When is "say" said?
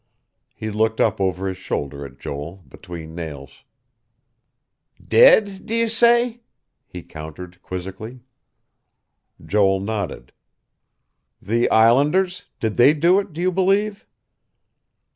5.85-6.41